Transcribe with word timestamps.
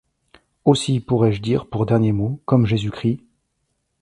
Aussi 0.65 0.99
pourrais-je 0.99 1.43
dire 1.43 1.67
pour 1.67 1.85
dernier 1.85 2.11
mot, 2.11 2.41
comme 2.47 2.65
Jésus-Christ: 2.65 3.21